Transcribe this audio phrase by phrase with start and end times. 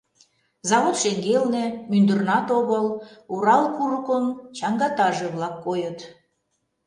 [0.69, 2.85] Завод шеҥгелне, мӱндырнат огыл,
[3.33, 4.25] Урал курыкын
[4.57, 5.99] чаҥгатаже-влак койыт.